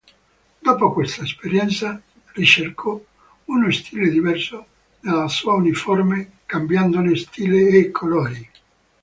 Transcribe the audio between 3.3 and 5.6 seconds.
uno stile diverso nella sua